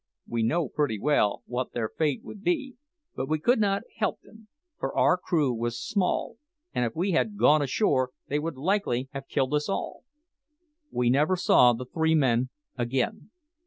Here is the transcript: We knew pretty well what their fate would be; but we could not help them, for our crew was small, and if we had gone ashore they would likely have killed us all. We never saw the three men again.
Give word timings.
We 0.27 0.41
knew 0.41 0.67
pretty 0.69 0.97
well 0.99 1.43
what 1.45 1.73
their 1.73 1.87
fate 1.89 2.23
would 2.23 2.41
be; 2.43 2.75
but 3.15 3.29
we 3.29 3.37
could 3.37 3.59
not 3.59 3.83
help 3.97 4.19
them, 4.21 4.47
for 4.79 4.97
our 4.97 5.15
crew 5.15 5.53
was 5.53 5.79
small, 5.79 6.37
and 6.73 6.83
if 6.83 6.95
we 6.95 7.11
had 7.11 7.37
gone 7.37 7.61
ashore 7.61 8.09
they 8.27 8.39
would 8.39 8.55
likely 8.57 9.09
have 9.13 9.27
killed 9.27 9.53
us 9.53 9.69
all. 9.69 10.03
We 10.89 11.11
never 11.11 11.35
saw 11.35 11.73
the 11.73 11.85
three 11.85 12.15
men 12.15 12.49
again. 12.75 13.29